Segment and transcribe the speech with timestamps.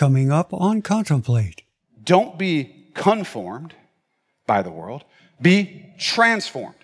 [0.00, 1.60] coming up on Contemplate.
[2.04, 3.74] Don't be conformed
[4.46, 5.04] by the world,
[5.42, 6.74] be transformed.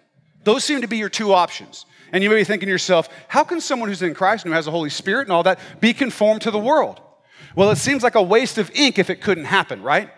[0.45, 1.87] Those seem to be your two options.
[2.13, 4.55] And you may be thinking to yourself, how can someone who's in Christ and who
[4.55, 7.01] has the Holy Spirit and all that be conformed to the world?
[7.55, 10.11] Well, it seems like a waste of ink if it couldn't happen, right?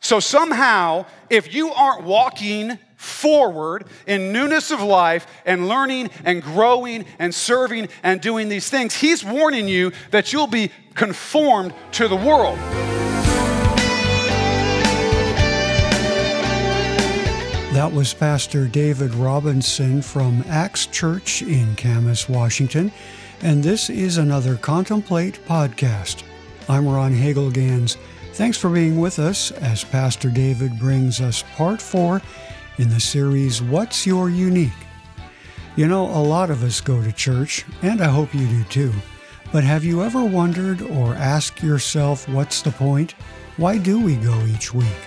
[0.00, 7.04] So somehow, if you aren't walking forward in newness of life and learning and growing
[7.18, 12.16] and serving and doing these things, he's warning you that you'll be conformed to the
[12.16, 12.58] world.
[17.72, 22.92] That was Pastor David Robinson from Axe Church in Camas, Washington,
[23.40, 26.22] and this is another Contemplate podcast.
[26.68, 27.96] I'm Ron Hagelgans.
[28.34, 32.22] Thanks for being with us as Pastor David brings us part four
[32.82, 34.72] in the series What's Your Unique?
[35.76, 38.92] You know, a lot of us go to church, and I hope you do too.
[39.52, 43.14] But have you ever wondered or asked yourself, what's the point?
[43.56, 45.02] Why do we go each week?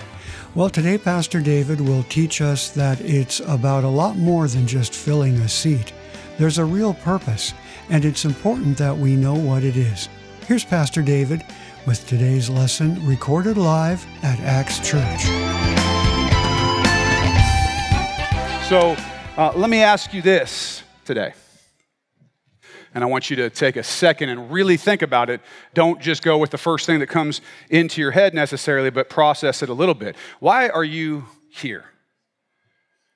[0.55, 4.93] Well, today Pastor David will teach us that it's about a lot more than just
[4.93, 5.91] filling a seat.
[6.37, 7.54] There's a real purpose,
[7.89, 10.07] and it's important that we know what it is.
[10.48, 11.43] Here's Pastor David
[11.85, 15.74] with today's lesson recorded live at Axe Church.
[18.68, 18.96] So
[19.38, 21.34] uh, let me ask you this today.
[22.96, 25.41] And I want you to take a second and really think about it.
[25.76, 29.62] Don't just go with the first thing that comes into your head necessarily, but process
[29.62, 30.16] it a little bit.
[30.40, 31.85] Why are you here?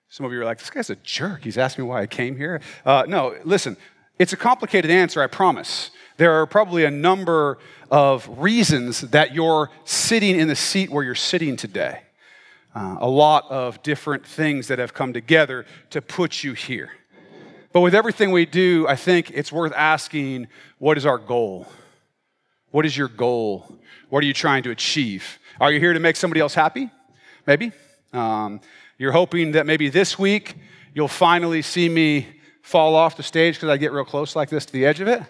[0.08, 1.44] Some of you are like, this guy's a jerk.
[1.44, 2.62] He's asking me why I came here.
[2.86, 3.76] Uh, no, listen,
[4.20, 5.90] it's a complicated answer, I promise.
[6.18, 7.58] There are probably a number
[7.90, 12.02] of reasons that you're sitting in the seat where you're sitting today.
[12.76, 16.92] Uh, a lot of different things that have come together to put you here.
[17.72, 21.68] But with everything we do, I think it's worth asking what is our goal?
[22.72, 23.80] What is your goal?
[24.10, 25.40] What are you trying to achieve?
[25.60, 26.90] Are you here to make somebody else happy?
[27.46, 27.72] Maybe.
[28.14, 28.62] Um,
[28.98, 30.56] you're hoping that maybe this week
[30.94, 32.28] you'll finally see me
[32.62, 35.08] fall off the stage because I get real close like this to the edge of
[35.08, 35.22] it.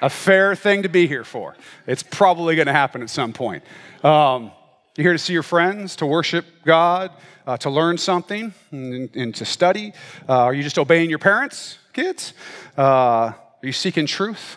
[0.00, 1.56] A fair thing to be here for.
[1.86, 3.64] It's probably going to happen at some point.
[4.04, 4.52] Um,
[4.98, 7.12] you're here to see your friends, to worship God,
[7.46, 9.92] uh, to learn something and, and to study?
[10.28, 12.32] Uh, are you just obeying your parents, kids?
[12.76, 14.56] Uh, are you seeking truth?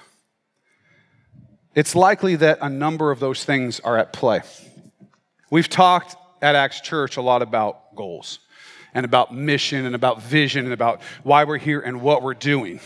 [1.75, 4.41] It's likely that a number of those things are at play.
[5.51, 8.39] We've talked at Axe Church a lot about goals
[8.95, 12.79] and about mission and about vision and about why we're here and what we're doing.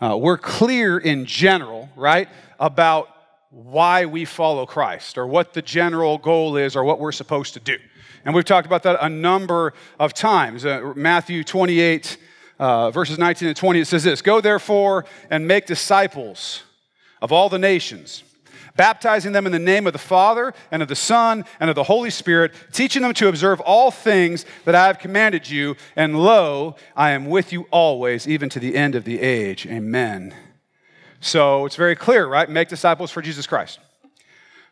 [0.00, 3.10] Uh, we're clear in general, right, about
[3.50, 7.60] why we follow Christ or what the general goal is or what we're supposed to
[7.60, 7.76] do.
[8.24, 10.66] And we've talked about that a number of times.
[10.66, 12.18] Uh, Matthew 28,
[12.58, 16.62] uh, verses 19 and 20, it says this Go therefore and make disciples
[17.22, 18.22] of all the nations,
[18.76, 21.84] baptizing them in the name of the Father and of the Son and of the
[21.84, 25.76] Holy Spirit, teaching them to observe all things that I have commanded you.
[25.96, 29.66] And lo, I am with you always, even to the end of the age.
[29.66, 30.34] Amen.
[31.20, 32.48] So it's very clear, right?
[32.48, 33.78] Make disciples for Jesus Christ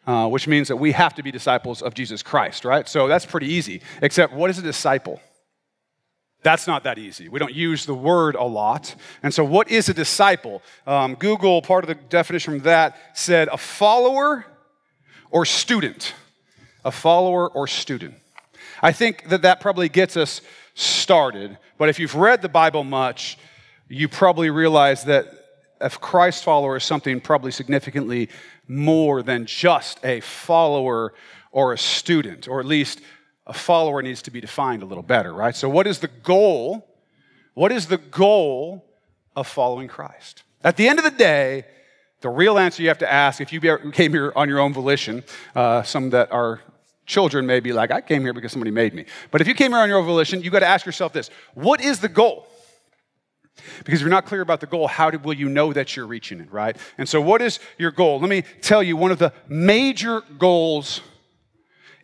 [0.07, 2.89] uh, which means that we have to be disciples of Jesus Christ, right?
[2.89, 3.83] So that's pretty easy.
[4.01, 5.21] Except, what is a disciple?
[6.43, 7.29] That's not that easy.
[7.29, 8.95] We don't use the word a lot.
[9.23, 10.63] And so, what is a disciple?
[10.87, 14.47] Um, Google, part of the definition from that, said a follower
[15.31, 16.15] or student.
[16.85, 18.15] A follower or student.
[18.81, 20.41] I think that that probably gets us
[20.75, 21.59] started.
[21.79, 23.39] But if you've read the Bible much,
[23.89, 25.46] you probably realize that
[25.81, 28.29] a Christ follower is something probably significantly
[28.69, 31.15] more than just a follower
[31.53, 33.01] or a student, or at least
[33.47, 35.55] a follower needs to be defined a little better, right?
[35.55, 36.89] So, what is the goal?
[37.55, 38.85] What is the goal
[39.35, 40.43] of following Christ?
[40.63, 41.65] At the end of the day,
[42.21, 43.61] the real answer you have to ask if you
[43.93, 45.23] came here on your own volition,
[45.55, 46.61] uh, some that are
[47.07, 49.07] children may be like, I came here because somebody made me.
[49.31, 51.31] But if you came here on your own volition, you got to ask yourself this
[51.55, 52.49] what is the goal?
[53.79, 56.41] Because if you're not clear about the goal, how will you know that you're reaching
[56.41, 56.77] it, right?
[56.99, 58.21] And so, what is your goal?
[58.21, 61.01] Let me tell you one of the major goals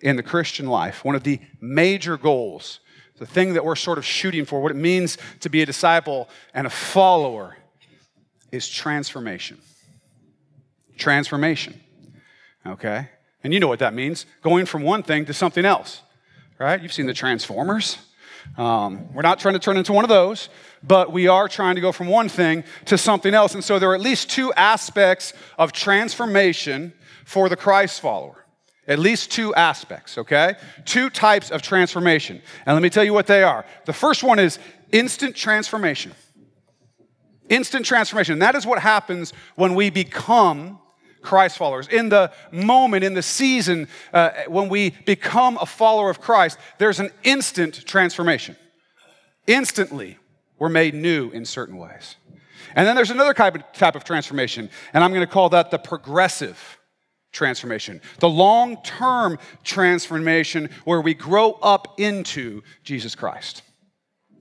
[0.00, 2.80] in the Christian life, one of the major goals,
[3.18, 6.28] the thing that we're sort of shooting for, what it means to be a disciple
[6.54, 7.56] and a follower,
[8.50, 9.58] is transformation.
[10.98, 11.80] Transformation,
[12.66, 13.08] okay?
[13.44, 16.02] And you know what that means going from one thing to something else,
[16.58, 16.80] right?
[16.80, 17.98] You've seen the Transformers.
[18.56, 20.48] Um, we're not trying to turn into one of those,
[20.82, 23.54] but we are trying to go from one thing to something else.
[23.54, 26.92] And so there are at least two aspects of transformation
[27.24, 28.44] for the Christ follower.
[28.88, 30.54] At least two aspects, okay?
[30.84, 32.42] Two types of transformation.
[32.66, 33.64] And let me tell you what they are.
[33.86, 34.58] The first one is
[34.90, 36.12] instant transformation.
[37.48, 38.34] Instant transformation.
[38.34, 40.80] And that is what happens when we become
[41.22, 41.88] Christ followers.
[41.88, 47.00] In the moment, in the season, uh, when we become a follower of Christ, there's
[47.00, 48.56] an instant transformation.
[49.46, 50.18] Instantly,
[50.58, 52.16] we're made new in certain ways.
[52.74, 55.70] And then there's another type of, type of transformation, and I'm going to call that
[55.70, 56.78] the progressive
[57.32, 63.62] transformation, the long term transformation where we grow up into Jesus Christ.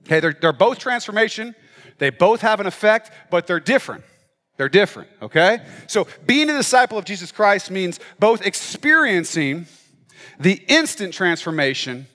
[0.06, 1.54] Okay, they're, they're both transformation,
[1.98, 4.04] they both have an effect, but they're different.
[4.62, 5.58] They're different, okay?
[5.88, 9.66] So being a disciple of Jesus Christ means both experiencing
[10.38, 12.06] the instant transformation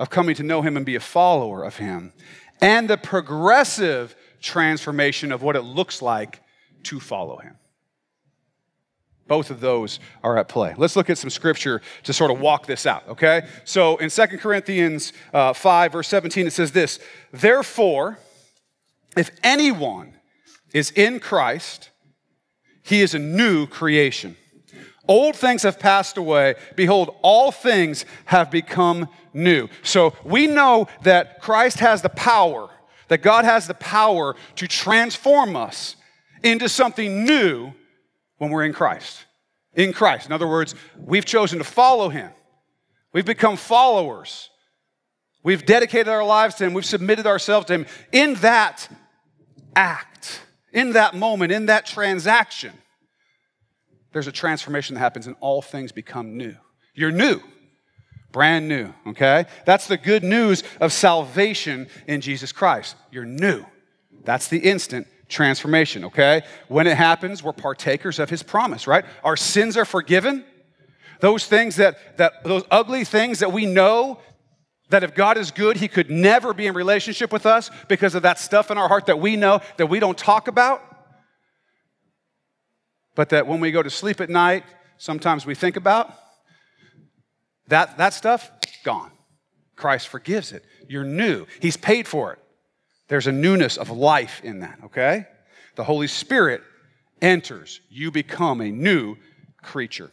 [0.00, 2.12] of coming to know Him and be a follower of Him,
[2.60, 6.40] and the progressive transformation of what it looks like
[6.82, 7.54] to follow Him.
[9.28, 10.74] Both of those are at play.
[10.76, 13.46] Let's look at some scripture to sort of walk this out, okay?
[13.62, 16.98] So in 2 Corinthians uh, 5, verse 17, it says this
[17.30, 18.18] Therefore,
[19.16, 20.14] if anyone
[20.72, 21.90] is in Christ,
[22.82, 24.36] he is a new creation.
[25.06, 26.54] Old things have passed away.
[26.76, 29.68] Behold, all things have become new.
[29.82, 32.68] So we know that Christ has the power,
[33.08, 35.96] that God has the power to transform us
[36.42, 37.72] into something new
[38.36, 39.24] when we're in Christ.
[39.74, 40.26] In Christ.
[40.26, 42.30] In other words, we've chosen to follow Him,
[43.12, 44.50] we've become followers.
[45.44, 46.74] We've dedicated our lives to Him.
[46.74, 47.86] We've submitted ourselves to Him.
[48.12, 48.88] In that
[49.74, 50.42] act,
[50.72, 52.72] in that moment, in that transaction,
[54.12, 56.54] there's a transformation that happens and all things become new.
[56.94, 57.40] You're new,
[58.32, 59.46] brand new, okay?
[59.64, 62.96] That's the good news of salvation in Jesus Christ.
[63.10, 63.64] You're new.
[64.24, 66.42] That's the instant transformation, okay?
[66.68, 69.04] When it happens, we're partakers of his promise, right?
[69.22, 70.44] Our sins are forgiven.
[71.20, 74.20] Those things that, that those ugly things that we know
[74.90, 78.22] that if God is good, he could never be in relationship with us because of
[78.22, 80.82] that stuff in our heart that we know that we don't talk about.
[83.14, 84.64] But that when we go to sleep at night,
[84.96, 86.14] sometimes we think about
[87.68, 88.50] that, that stuff,
[88.84, 89.10] gone.
[89.76, 90.64] Christ forgives it.
[90.88, 91.46] You're new.
[91.60, 92.38] He's paid for it.
[93.08, 95.26] There's a newness of life in that, okay?
[95.76, 96.62] The Holy Spirit
[97.22, 97.80] enters.
[97.88, 99.16] You become a new
[99.62, 100.10] creature.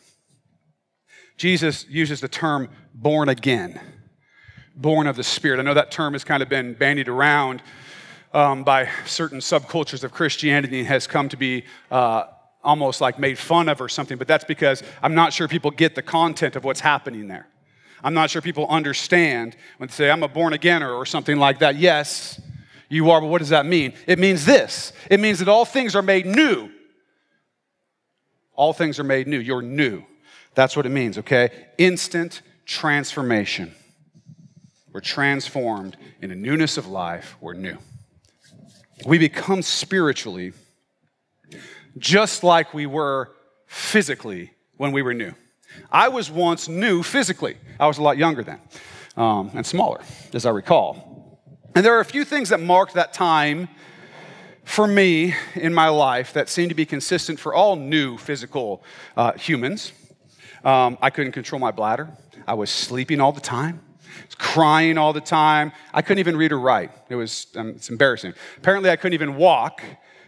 [1.37, 3.79] Jesus uses the term born again,
[4.75, 5.59] born of the Spirit.
[5.59, 7.61] I know that term has kind of been bandied around
[8.33, 12.25] um, by certain subcultures of Christianity and has come to be uh,
[12.63, 15.95] almost like made fun of or something, but that's because I'm not sure people get
[15.95, 17.47] the content of what's happening there.
[18.03, 21.59] I'm not sure people understand when they say, I'm a born againer or something like
[21.59, 21.77] that.
[21.77, 22.41] Yes,
[22.89, 23.93] you are, but what does that mean?
[24.05, 26.69] It means this it means that all things are made new.
[28.53, 29.39] All things are made new.
[29.39, 30.03] You're new.
[30.53, 31.49] That's what it means, okay?
[31.77, 33.73] Instant transformation.
[34.95, 37.35] We're transformed in a newness of life.
[37.41, 37.77] We're new.
[39.05, 40.53] We become spiritually
[41.97, 43.33] just like we were
[43.67, 45.33] physically when we were new.
[45.91, 47.57] I was once new physically.
[47.77, 48.61] I was a lot younger then
[49.17, 49.99] um, and smaller,
[50.33, 51.41] as I recall.
[51.75, 53.67] And there are a few things that marked that time
[54.63, 58.81] for me in my life that seem to be consistent for all new physical
[59.17, 59.91] uh, humans.
[60.63, 62.07] Um, I couldn't control my bladder.
[62.47, 63.81] I was sleeping all the time.
[64.37, 65.71] Crying all the time.
[65.93, 66.91] I couldn't even read or write.
[67.09, 68.33] It was um, it's embarrassing.
[68.57, 69.81] Apparently, I couldn't even walk.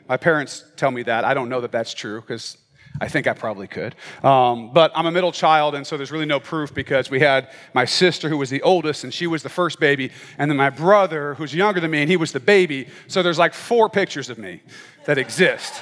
[0.07, 1.25] My parents tell me that.
[1.25, 2.57] I don't know that that's true because
[2.99, 3.95] I think I probably could.
[4.23, 7.49] Um, but I'm a middle child, and so there's really no proof because we had
[7.73, 10.69] my sister who was the oldest, and she was the first baby, and then my
[10.69, 12.87] brother who's younger than me, and he was the baby.
[13.07, 14.61] So there's like four pictures of me
[15.05, 15.73] that exist.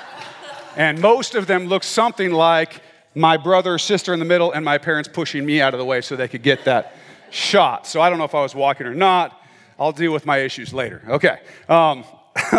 [0.76, 2.82] and most of them look something like
[3.16, 6.02] my brother, sister in the middle, and my parents pushing me out of the way
[6.02, 6.96] so they could get that
[7.36, 7.86] shot.
[7.86, 9.40] So I don't know if I was walking or not.
[9.78, 11.02] I'll deal with my issues later.
[11.08, 11.40] Okay.
[11.68, 12.06] Um,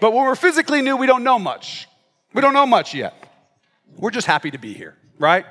[0.00, 1.88] but when we're physically new, we don't know much.
[2.32, 3.14] We don't know much yet.
[3.96, 5.44] We're just happy to be here, right?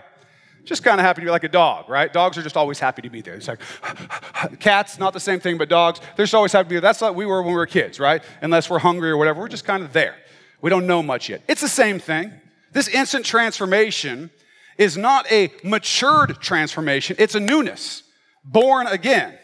[0.63, 2.11] Just kind of happy to be like a dog, right?
[2.11, 3.35] Dogs are just always happy to be there.
[3.35, 3.61] It's like
[4.59, 6.81] cats, not the same thing, but dogs, they're just always happy to be there.
[6.81, 8.23] That's like we were when we were kids, right?
[8.41, 10.15] Unless we're hungry or whatever, we're just kind of there.
[10.61, 11.41] We don't know much yet.
[11.47, 12.33] It's the same thing.
[12.73, 14.29] This instant transformation
[14.77, 18.03] is not a matured transformation, it's a newness,
[18.47, 19.37] born again.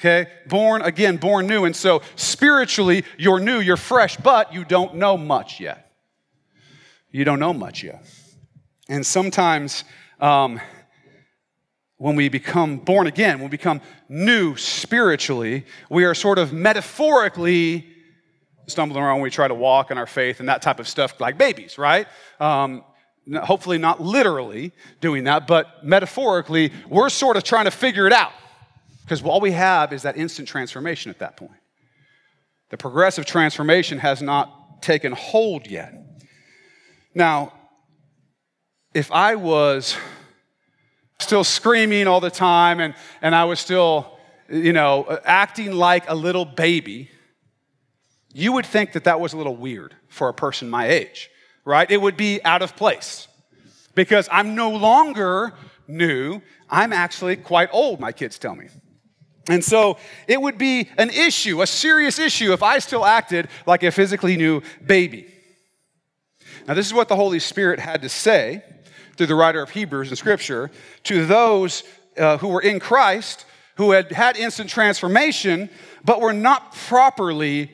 [0.00, 0.30] Okay?
[0.48, 1.64] Born again, born new.
[1.64, 5.92] And so spiritually, you're new, you're fresh, but you don't know much yet.
[7.10, 8.04] You don't know much yet.
[8.88, 9.84] And sometimes
[10.18, 10.60] um,
[11.98, 17.86] when we become born again, when we become new spiritually, we are sort of metaphorically
[18.66, 21.20] stumbling around when we try to walk in our faith and that type of stuff,
[21.20, 22.06] like babies, right?
[22.40, 22.84] Um,
[23.42, 28.32] hopefully, not literally doing that, but metaphorically, we're sort of trying to figure it out
[29.02, 31.52] because all we have is that instant transformation at that point.
[32.70, 35.94] The progressive transformation has not taken hold yet.
[37.14, 37.52] Now,
[38.94, 39.96] if I was
[41.18, 46.08] still screaming all the time and, and I was still, you know, uh, acting like
[46.08, 47.10] a little baby,
[48.34, 51.30] you would think that that was a little weird for a person my age,
[51.64, 51.90] right?
[51.90, 53.28] It would be out of place
[53.94, 55.52] because I'm no longer
[55.86, 56.40] new.
[56.70, 58.68] I'm actually quite old, my kids tell me.
[59.48, 63.82] And so it would be an issue, a serious issue, if I still acted like
[63.82, 65.26] a physically new baby.
[66.66, 68.62] Now, this is what the Holy Spirit had to say
[69.16, 70.70] through the writer of Hebrews in Scripture
[71.04, 71.82] to those
[72.16, 75.68] uh, who were in Christ, who had had instant transformation,
[76.04, 77.70] but were not properly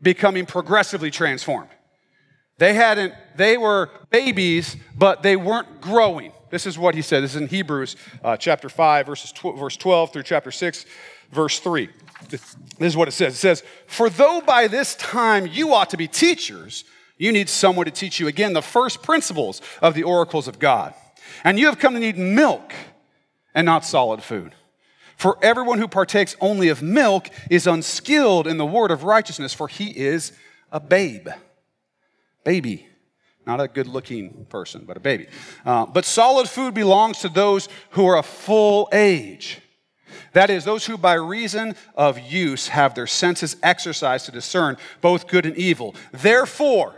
[0.00, 1.68] becoming progressively transformed.
[2.60, 6.32] They hadn't, they were babies, but they weren't growing.
[6.50, 7.22] This is what he said.
[7.22, 10.84] This is in Hebrews uh, chapter 5, verses tw- verse 12 through chapter 6,
[11.32, 11.88] verse 3.
[12.28, 13.32] This is what it says.
[13.32, 16.84] It says, For though by this time you ought to be teachers,
[17.16, 20.92] you need someone to teach you again the first principles of the oracles of God.
[21.44, 22.74] And you have come to need milk
[23.54, 24.52] and not solid food.
[25.16, 29.66] For everyone who partakes only of milk is unskilled in the word of righteousness, for
[29.66, 30.32] he is
[30.70, 31.30] a babe.
[32.44, 32.86] Baby.
[33.46, 35.26] Not a good looking person, but a baby.
[35.64, 39.60] Uh, but solid food belongs to those who are of full age.
[40.32, 45.26] That is, those who by reason of use have their senses exercised to discern both
[45.26, 45.94] good and evil.
[46.12, 46.94] Therefore,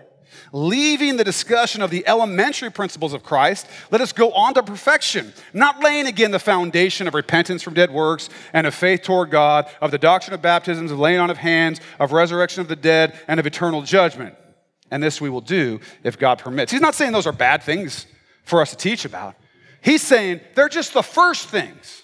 [0.53, 5.33] leaving the discussion of the elementary principles of Christ, let us go on to perfection,
[5.55, 9.71] not laying again the foundation of repentance from dead works and of faith toward God,
[9.81, 13.19] of the doctrine of baptisms, of laying on of hands, of resurrection of the dead,
[13.29, 14.35] and of eternal judgment.
[14.93, 16.71] And this we will do if God permits.
[16.71, 18.07] He's not saying those are bad things
[18.45, 19.35] for us to teach about.
[19.81, 22.03] He's saying they're just the first things.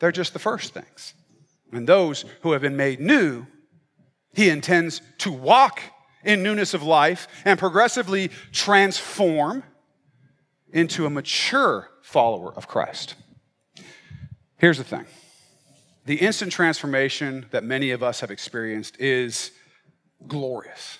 [0.00, 1.14] They're just the first things.
[1.70, 3.46] And those who have been made new,
[4.34, 5.80] he intends to walk
[6.24, 9.62] in newness of life and progressively transform
[10.72, 13.14] into a mature follower of Christ.
[14.58, 15.06] Here's the thing
[16.04, 19.52] the instant transformation that many of us have experienced is
[20.26, 20.98] glorious.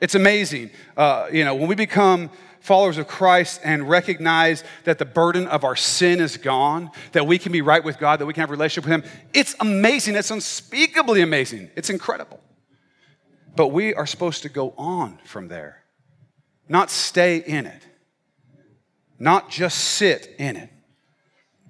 [0.00, 0.70] It's amazing.
[0.96, 2.30] Uh, you know, when we become
[2.60, 7.38] followers of Christ and recognize that the burden of our sin is gone, that we
[7.38, 10.14] can be right with God, that we can have a relationship with Him, it's amazing.
[10.16, 11.70] It's unspeakably amazing.
[11.76, 12.40] It's incredible.
[13.56, 15.82] But we are supposed to go on from there,
[16.68, 17.82] not stay in it,
[19.18, 20.70] not just sit in it.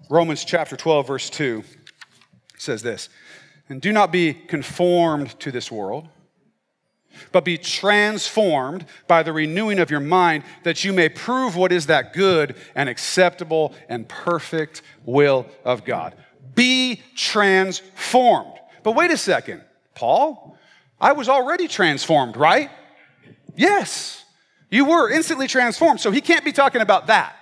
[0.09, 1.65] Romans chapter 12, verse 2
[2.59, 3.09] says this
[3.69, 6.09] And do not be conformed to this world,
[7.33, 11.87] but be transformed by the renewing of your mind, that you may prove what is
[11.87, 16.15] that good and acceptable and perfect will of God.
[16.55, 18.55] Be transformed.
[18.83, 19.63] But wait a second,
[19.95, 20.59] Paul,
[21.01, 22.71] I was already transformed, right?
[23.57, 24.25] Yes,
[24.71, 26.01] you were instantly transformed.
[26.01, 27.37] So he can't be talking about that.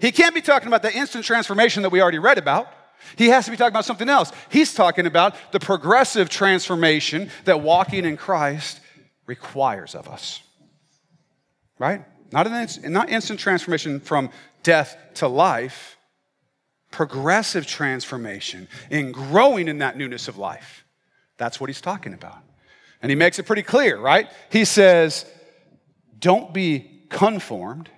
[0.00, 2.68] He can't be talking about the instant transformation that we already read about.
[3.16, 4.32] He has to be talking about something else.
[4.48, 8.80] He's talking about the progressive transformation that walking in Christ
[9.26, 10.42] requires of us.
[11.78, 12.04] Right?
[12.32, 14.30] Not, an, not instant transformation from
[14.62, 15.96] death to life,
[16.90, 20.84] progressive transformation in growing in that newness of life.
[21.36, 22.38] That's what he's talking about.
[23.02, 24.28] And he makes it pretty clear, right?
[24.50, 25.26] He says,
[26.18, 27.90] don't be conformed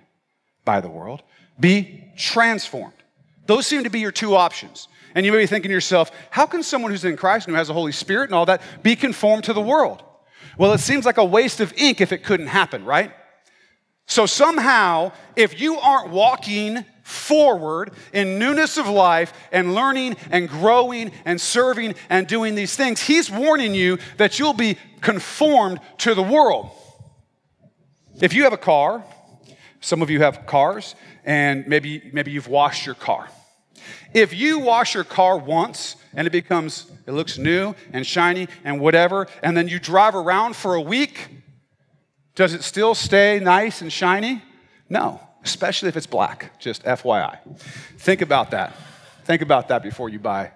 [0.65, 1.23] by the world,
[1.59, 2.93] be transformed.
[3.45, 4.87] Those seem to be your two options.
[5.15, 7.57] And you may be thinking to yourself, how can someone who's in Christ and who
[7.57, 10.03] has the Holy Spirit and all that be conformed to the world?
[10.59, 13.13] Well, it seems like a waste of ink if it couldn't happen, right?
[14.07, 21.13] So somehow, if you aren't walking forward in newness of life and learning and growing
[21.23, 26.21] and serving and doing these things, he's warning you that you'll be conformed to the
[26.21, 26.69] world.
[28.19, 29.01] If you have a car,
[29.79, 33.29] some of you have cars, and maybe, maybe you've washed your car.
[34.13, 38.79] If you wash your car once and it becomes, it looks new and shiny and
[38.79, 41.29] whatever, and then you drive around for a week,
[42.35, 44.41] does it still stay nice and shiny?
[44.89, 47.37] No, especially if it's black, just FYI.
[47.97, 48.75] Think about that.
[49.25, 50.51] Think about that before you buy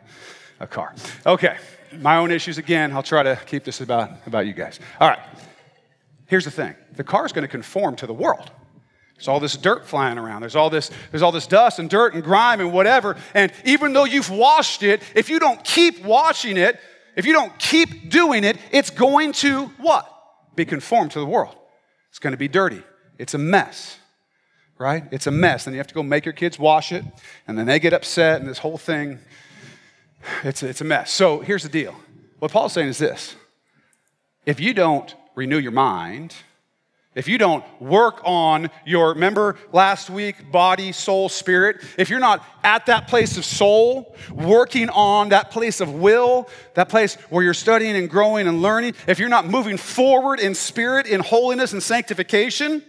[0.60, 0.94] a car.
[1.25, 1.58] Okay,
[2.00, 2.92] my own issues again.
[2.92, 4.80] I'll try to keep this about, about you guys.
[5.00, 5.20] All right,
[6.25, 8.50] here's the thing the car is going to conform to the world.
[9.15, 10.41] There's all this dirt flying around.
[10.41, 13.15] There's all this, there's all this dust and dirt and grime and whatever.
[13.34, 16.79] And even though you've washed it, if you don't keep washing it,
[17.15, 20.10] if you don't keep doing it, it's going to what?
[20.55, 21.55] Be conformed to the world.
[22.10, 22.84] It's going to be dirty.
[23.17, 23.98] It's a mess,
[24.77, 25.03] right?
[25.12, 25.67] It's a mess.
[25.67, 27.05] And you have to go make your kids wash it,
[27.48, 29.20] and then they get upset, and this whole thing,
[30.43, 31.12] it's it's a mess.
[31.12, 31.96] So here's the deal.
[32.39, 33.36] What Paul's saying is this
[34.46, 36.36] if you don't renew your mind,
[37.15, 42.43] if you don't work on your, remember last week, body, soul, spirit, if you're not
[42.63, 47.53] at that place of soul, working on that place of will, that place where you're
[47.53, 51.84] studying and growing and learning, if you're not moving forward in spirit, in holiness and
[51.84, 52.82] sanctification,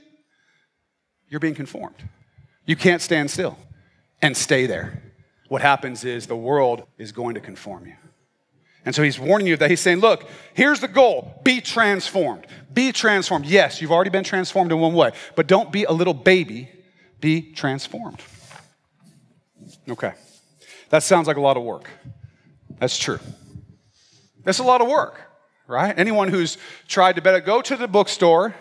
[1.29, 1.97] you're being conformed.
[2.65, 3.59] You can't stand still
[4.23, 5.03] and stay there.
[5.49, 7.95] What happens is the world is going to conform you.
[8.85, 12.47] And so he's warning you that he's saying, look, here's the goal be transformed.
[12.73, 13.47] Be transformed.
[13.47, 16.69] Yes, you've already been transformed in one way, but don't be a little baby,
[17.21, 18.21] be transformed.
[19.89, 20.13] Okay.
[20.91, 21.89] That sounds like a lot of work.
[22.79, 23.21] That's true.
[24.45, 25.21] That's a lot of work,
[25.67, 25.97] right?
[25.99, 28.55] Anyone who's tried to better go to the bookstore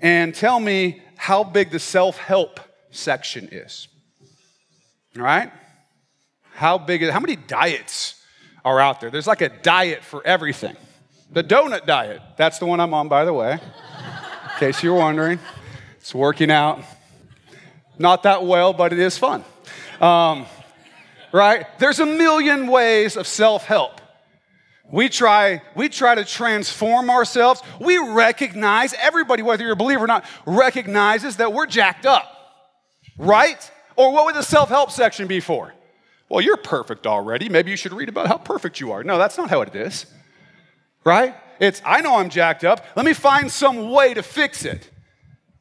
[0.00, 2.60] and tell me how big the self help
[2.90, 3.88] section is.
[5.14, 5.52] Right?
[6.54, 8.23] How big is how many diets
[8.64, 9.10] are out there.
[9.10, 10.76] There's like a diet for everything.
[11.30, 15.38] The donut diet, that's the one I'm on, by the way, in case you're wondering.
[15.98, 16.80] It's working out.
[17.98, 19.44] Not that well, but it is fun.
[20.00, 20.46] Um,
[21.32, 21.66] right?
[21.78, 24.00] There's a million ways of self help.
[24.90, 27.62] We try, we try to transform ourselves.
[27.80, 32.24] We recognize, everybody, whether you're a believer or not, recognizes that we're jacked up,
[33.18, 33.70] right?
[33.96, 35.72] Or what would the self help section be for?
[36.28, 37.48] Well, you're perfect already.
[37.48, 39.04] Maybe you should read about how perfect you are.
[39.04, 40.06] No, that's not how it is.
[41.04, 41.34] Right?
[41.60, 42.84] It's, I know I'm jacked up.
[42.96, 44.90] Let me find some way to fix it.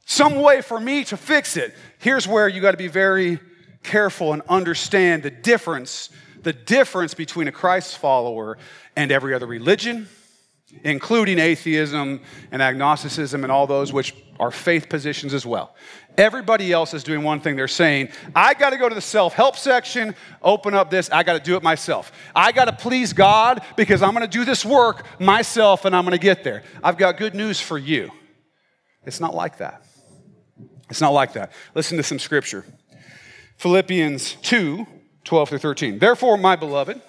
[0.05, 1.75] Some way for me to fix it.
[1.99, 3.39] Here's where you got to be very
[3.83, 6.09] careful and understand the difference,
[6.41, 8.57] the difference between a Christ follower
[8.95, 10.07] and every other religion,
[10.83, 15.75] including atheism and agnosticism and all those which are faith positions as well.
[16.17, 17.55] Everybody else is doing one thing.
[17.55, 21.23] They're saying, I got to go to the self help section, open up this, I
[21.23, 22.11] got to do it myself.
[22.35, 26.03] I got to please God because I'm going to do this work myself and I'm
[26.03, 26.63] going to get there.
[26.83, 28.11] I've got good news for you.
[29.05, 29.83] It's not like that.
[30.89, 31.51] It's not like that.
[31.73, 32.65] Listen to some scripture
[33.57, 34.85] Philippians 2
[35.23, 35.99] 12 through 13.
[35.99, 37.01] Therefore, my beloved,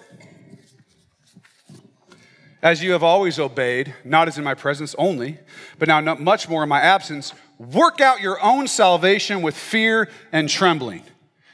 [2.63, 5.37] as you have always obeyed, not as in my presence only,
[5.77, 10.49] but now much more in my absence, work out your own salvation with fear and
[10.49, 11.03] trembling.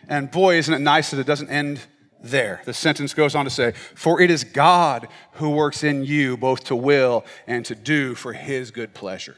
[0.08, 1.82] And boy, isn't it nice that it doesn't end
[2.24, 2.62] there.
[2.66, 6.66] The sentence goes on to say, For it is God who works in you both
[6.66, 9.36] to will and to do for his good pleasure.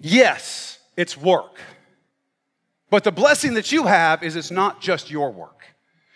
[0.00, 1.58] Yes, it's work.
[2.90, 5.64] But the blessing that you have is it's not just your work.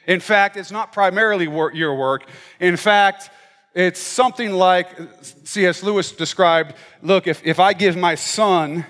[0.06, 2.28] In fact, it's not primarily your work.
[2.58, 3.30] In fact,
[3.80, 4.88] it's something like
[5.44, 5.82] C.S.
[5.82, 8.84] Lewis described look, if, if I give my son,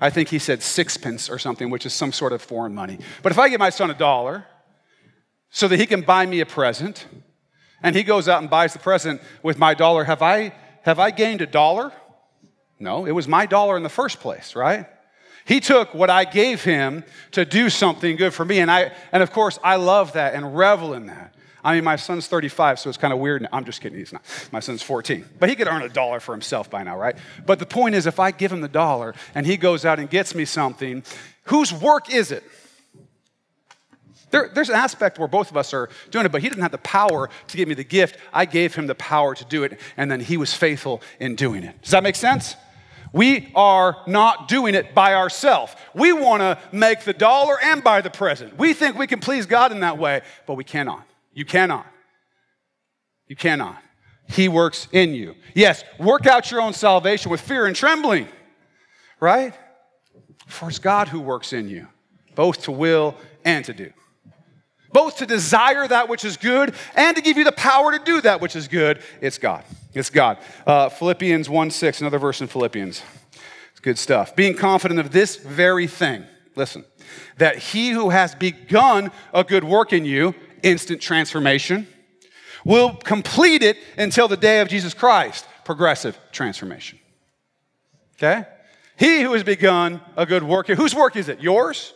[0.00, 2.98] I think he said sixpence or something, which is some sort of foreign money.
[3.22, 4.46] But if I give my son a dollar
[5.50, 7.06] so that he can buy me a present,
[7.82, 11.10] and he goes out and buys the present with my dollar, have I, have I
[11.10, 11.92] gained a dollar?
[12.78, 14.86] No, it was my dollar in the first place, right?
[15.46, 18.58] He took what I gave him to do something good for me.
[18.58, 21.35] And, I, and of course, I love that and revel in that.
[21.66, 23.44] I mean, my son's 35, so it's kind of weird.
[23.52, 24.22] I'm just kidding, he's not.
[24.52, 25.28] My son's 14.
[25.40, 27.16] But he could earn a dollar for himself by now, right?
[27.44, 30.08] But the point is, if I give him the dollar and he goes out and
[30.08, 31.02] gets me something,
[31.46, 32.44] whose work is it?
[34.30, 36.70] There, there's an aspect where both of us are doing it, but he didn't have
[36.70, 38.16] the power to give me the gift.
[38.32, 41.64] I gave him the power to do it, and then he was faithful in doing
[41.64, 41.82] it.
[41.82, 42.54] Does that make sense?
[43.12, 45.74] We are not doing it by ourselves.
[45.94, 48.56] We want to make the dollar and buy the present.
[48.56, 51.05] We think we can please God in that way, but we cannot.
[51.36, 51.86] You cannot.
[53.28, 53.76] You cannot.
[54.26, 55.34] He works in you.
[55.54, 58.26] Yes, work out your own salvation with fear and trembling,
[59.20, 59.52] right?
[60.46, 61.88] For it's God who works in you,
[62.34, 63.92] both to will and to do.
[64.92, 68.22] Both to desire that which is good and to give you the power to do
[68.22, 69.02] that which is good.
[69.20, 69.62] It's God.
[69.92, 70.38] It's God.
[70.66, 73.02] Uh, Philippians 1 6, another verse in Philippians.
[73.72, 74.34] It's good stuff.
[74.34, 76.86] Being confident of this very thing, listen,
[77.36, 80.34] that he who has begun a good work in you
[80.66, 81.86] instant transformation.
[82.64, 86.98] We'll complete it until the day of Jesus Christ, progressive transformation.
[88.16, 88.44] Okay?
[88.96, 91.40] He who has begun a good work, whose work is it?
[91.40, 91.94] Yours?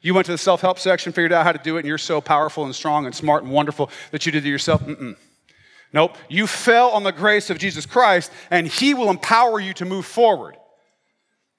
[0.00, 1.98] You went to the self help section, figured out how to do it, and you're
[1.98, 4.82] so powerful and strong and smart and wonderful that you did it yourself?
[4.82, 5.16] Mm-mm.
[5.92, 6.16] Nope.
[6.28, 10.06] You fell on the grace of Jesus Christ, and He will empower you to move
[10.06, 10.56] forward.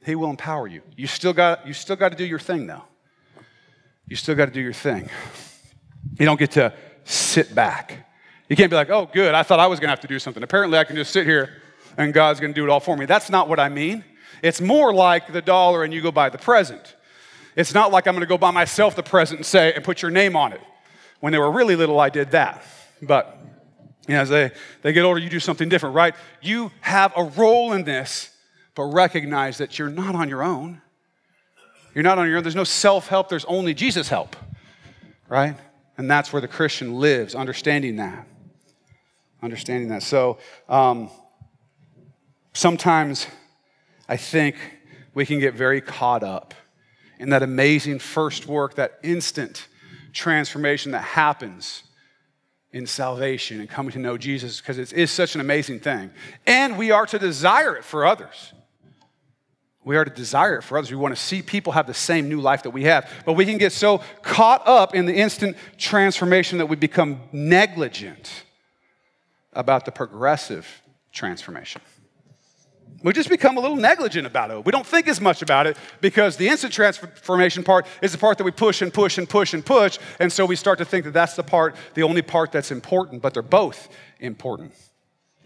[0.06, 0.82] He will empower you.
[0.96, 2.84] You still got, you still got to do your thing, though.
[4.08, 5.10] You still got to do your thing.
[6.20, 6.74] You don't get to
[7.06, 8.06] sit back.
[8.50, 10.20] You can't be like, oh, good, I thought I was going to have to do
[10.20, 10.44] something.
[10.44, 11.62] Apparently, I can just sit here
[11.98, 13.06] and God's going to do it all for me.
[13.06, 14.04] That's not what I mean.
[14.44, 16.96] It's more like the dollar and you go buy the present.
[17.56, 20.02] It's not like I'm going to go buy myself the present and say, and put
[20.02, 20.62] your name on it.
[21.20, 22.64] When they were really little, I did that.
[23.02, 23.38] But
[24.08, 24.52] you know, as they,
[24.82, 26.16] they get older, you do something different, right?
[26.42, 28.32] You have a role in this,
[28.76, 30.82] but recognize that you're not on your own.
[31.94, 32.44] You're not on your own.
[32.44, 34.36] There's no self help, there's only Jesus help,
[35.28, 35.56] right?
[36.00, 38.26] And that's where the Christian lives, understanding that.
[39.44, 40.02] Understanding that.
[40.02, 40.38] So
[40.70, 41.10] um,
[42.54, 43.28] sometimes
[44.08, 44.56] I think
[45.14, 46.54] we can get very caught up
[47.20, 49.68] in that amazing first work, that instant
[50.14, 51.84] transformation that happens
[52.72, 56.12] in salvation and coming to know Jesus because it is such an amazing thing.
[56.48, 58.54] And we are to desire it for others.
[59.86, 60.92] We are to desire it for others.
[60.92, 63.10] We want to see people have the same new life that we have.
[63.26, 68.44] But we can get so caught up in the instant transformation that we become negligent
[69.54, 70.68] about the progressive
[71.12, 71.82] transformation.
[73.02, 74.66] We just become a little negligent about it.
[74.66, 78.38] We don't think as much about it because the instant transformation part is the part
[78.40, 79.98] that we push and push and push and push.
[80.20, 83.22] And so we start to think that that's the part, the only part that's important,
[83.22, 83.88] but they're both
[84.20, 84.74] important.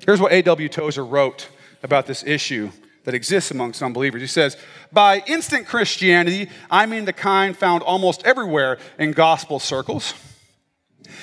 [0.06, 0.68] Here's what A.W.
[0.68, 1.48] Tozer wrote
[1.84, 2.72] about this issue
[3.04, 4.22] that exists amongst unbelievers.
[4.22, 4.58] He says,
[4.92, 10.14] By instant Christianity, I mean the kind found almost everywhere in gospel circles,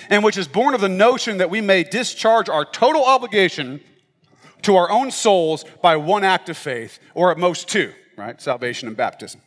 [0.08, 3.80] and which is born of the notion that we may discharge our total obligation
[4.62, 8.40] to our own souls by one act of faith, or at most two, right?
[8.40, 9.40] Salvation and baptism.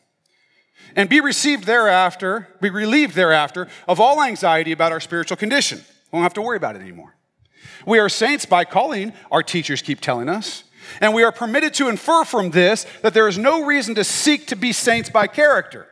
[0.96, 5.80] And be received thereafter, be relieved thereafter of all anxiety about our spiritual condition.
[6.12, 7.16] We won't have to worry about it anymore.
[7.86, 10.64] We are saints by calling, our teachers keep telling us.
[11.02, 14.48] And we are permitted to infer from this that there is no reason to seek
[14.48, 15.88] to be saints by character.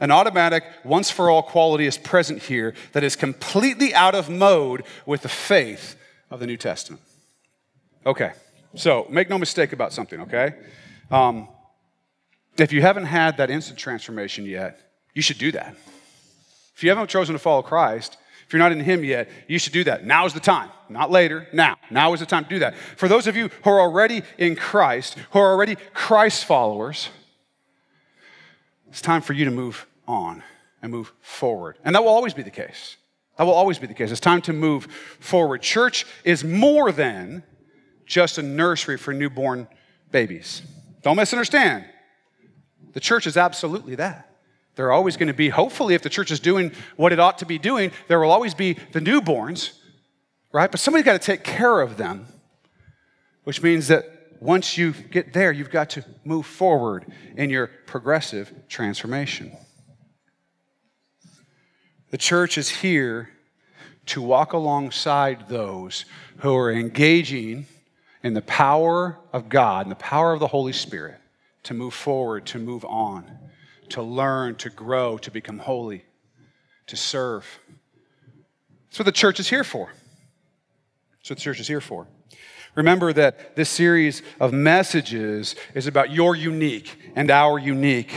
[0.00, 4.84] An automatic, once for all quality is present here that is completely out of mode
[5.06, 5.96] with the faith
[6.30, 7.02] of the New Testament.
[8.06, 8.32] Okay,
[8.74, 10.54] so make no mistake about something, okay?
[11.10, 11.48] Um,
[12.58, 14.80] if you haven't had that instant transformation yet,
[15.14, 15.76] you should do that.
[16.74, 18.16] If you haven't chosen to follow Christ,
[18.52, 20.04] if you're not in Him yet, you should do that.
[20.04, 21.78] Now is the time, not later, now.
[21.90, 22.76] Now is the time to do that.
[22.98, 27.08] For those of you who are already in Christ, who are already Christ followers,
[28.88, 30.42] it's time for you to move on
[30.82, 31.78] and move forward.
[31.82, 32.98] And that will always be the case.
[33.38, 34.10] That will always be the case.
[34.10, 34.84] It's time to move
[35.18, 35.62] forward.
[35.62, 37.44] Church is more than
[38.04, 39.66] just a nursery for newborn
[40.10, 40.60] babies.
[41.00, 41.86] Don't misunderstand.
[42.92, 44.31] The church is absolutely that.
[44.74, 47.38] There are always going to be, hopefully, if the church is doing what it ought
[47.38, 49.72] to be doing, there will always be the newborns,
[50.52, 50.70] right?
[50.70, 52.26] But somebody's got to take care of them,
[53.44, 54.04] which means that
[54.40, 57.06] once you get there, you've got to move forward
[57.36, 59.52] in your progressive transformation.
[62.10, 63.30] The church is here
[64.06, 66.04] to walk alongside those
[66.38, 67.66] who are engaging
[68.22, 71.18] in the power of God and the power of the Holy Spirit
[71.64, 73.38] to move forward, to move on,
[73.92, 76.04] to learn, to grow, to become holy,
[76.86, 77.46] to serve.
[78.88, 79.90] That's what the church is here for.
[81.18, 82.06] That's what the church is here for.
[82.74, 88.12] Remember that this series of messages is about your unique and our unique.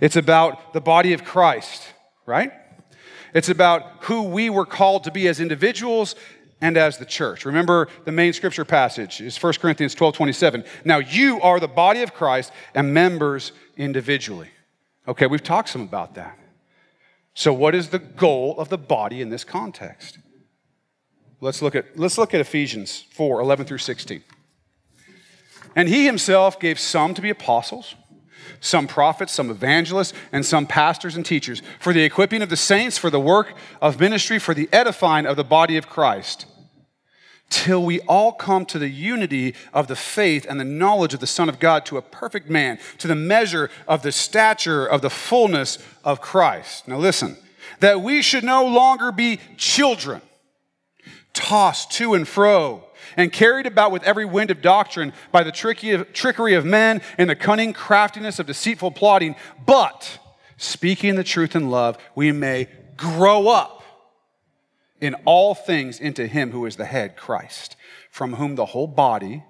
[0.00, 1.86] It's about the body of Christ,
[2.26, 2.52] right?
[3.32, 6.16] It's about who we were called to be as individuals
[6.60, 7.44] and as the church.
[7.44, 10.64] Remember the main scripture passage is 1 Corinthians 12 27.
[10.84, 14.48] Now you are the body of Christ and members individually.
[15.08, 16.38] Okay, we've talked some about that.
[17.34, 20.18] So, what is the goal of the body in this context?
[21.40, 24.22] Let's look at, let's look at Ephesians 4 11 through 16.
[25.76, 27.94] And he himself gave some to be apostles
[28.60, 32.98] some prophets, some evangelists, and some pastors and teachers, for the equipping of the saints,
[32.98, 36.46] for the work of ministry, for the edifying of the body of Christ,
[37.50, 41.26] till we all come to the unity of the faith and the knowledge of the
[41.26, 45.10] Son of God, to a perfect man, to the measure of the stature of the
[45.10, 46.88] fullness of Christ.
[46.88, 47.36] Now listen,
[47.80, 50.22] that we should no longer be children,
[51.32, 52.84] tossed to and fro
[53.16, 57.34] and carried about with every wind of doctrine by the trickery of men and the
[57.34, 59.34] cunning craftiness of deceitful plotting,
[59.66, 60.18] but
[60.56, 63.79] speaking the truth in love, we may grow up
[65.00, 67.76] in all things into him who is the head, Christ,
[68.10, 69.44] from whom the whole body,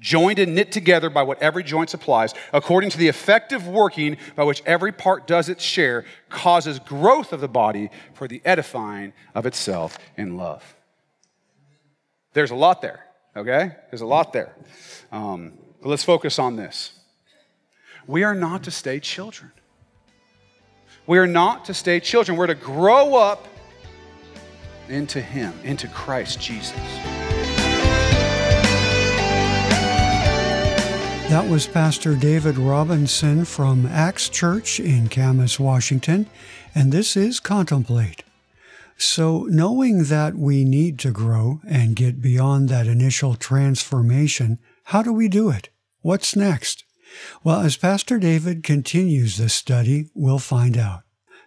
[0.00, 4.44] joined and knit together by what every joint supplies, according to the effective working by
[4.44, 9.46] which every part does its share, causes growth of the body for the edifying of
[9.46, 10.74] itself in love.
[12.32, 13.04] There's a lot there,
[13.36, 13.72] okay?
[13.90, 14.54] There's a lot there.
[15.12, 16.92] Um, but let's focus on this.
[18.06, 19.52] We are not to stay children.
[21.06, 22.36] We are not to stay children.
[22.36, 23.46] We're to grow up
[24.88, 26.72] into Him, into Christ Jesus.
[31.30, 36.28] That was Pastor David Robinson from Axe Church in Camas, Washington,
[36.74, 38.22] and this is Contemplate.
[38.96, 45.12] So, knowing that we need to grow and get beyond that initial transformation, how do
[45.12, 45.70] we do it?
[46.02, 46.84] What's next?
[47.42, 51.02] Well, as Pastor David continues this study, we'll find out.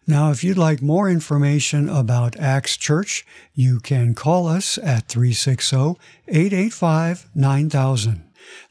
[0.09, 5.95] Now, if you'd like more information about Axe Church, you can call us at 360
[6.29, 8.23] 885 9000.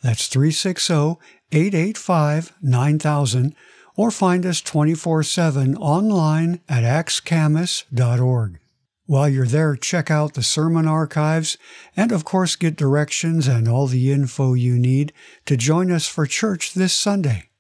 [0.03, 1.19] That's 360
[1.53, 3.55] 885 9000,
[3.97, 8.59] or find us 24 7 online at axcamus.org.
[9.05, 11.59] While you're there, check out the sermon archives
[11.95, 15.13] and, of course, get directions and all the info you need
[15.45, 17.51] to join us for church this Sunday.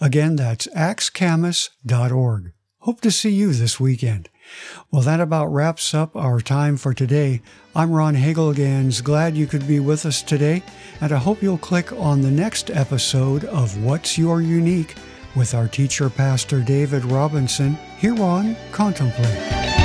[0.00, 2.52] Again, that's axcamus.org.
[2.86, 4.28] Hope to see you this weekend.
[4.92, 7.42] Well, that about wraps up our time for today.
[7.74, 9.02] I'm Ron Hagelgans.
[9.02, 10.62] Glad you could be with us today,
[11.00, 14.94] and I hope you'll click on the next episode of What's Your Unique
[15.34, 19.75] with our teacher, Pastor David Robinson, here on Contemplate.